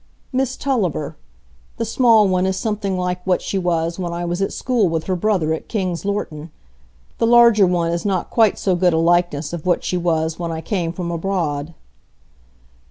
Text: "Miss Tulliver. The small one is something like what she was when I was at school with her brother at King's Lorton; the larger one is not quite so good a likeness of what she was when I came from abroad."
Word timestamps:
"Miss 0.33 0.57
Tulliver. 0.57 1.15
The 1.77 1.85
small 1.85 2.27
one 2.27 2.47
is 2.47 2.57
something 2.57 2.97
like 2.97 3.21
what 3.23 3.39
she 3.39 3.59
was 3.59 3.99
when 3.99 4.11
I 4.11 4.25
was 4.25 4.41
at 4.41 4.51
school 4.51 4.89
with 4.89 5.03
her 5.03 5.15
brother 5.15 5.53
at 5.53 5.67
King's 5.67 6.05
Lorton; 6.05 6.49
the 7.19 7.27
larger 7.27 7.67
one 7.67 7.91
is 7.91 8.03
not 8.03 8.31
quite 8.31 8.57
so 8.57 8.75
good 8.75 8.93
a 8.93 8.97
likeness 8.97 9.53
of 9.53 9.63
what 9.63 9.83
she 9.83 9.97
was 9.97 10.39
when 10.39 10.51
I 10.51 10.59
came 10.59 10.91
from 10.91 11.11
abroad." 11.11 11.75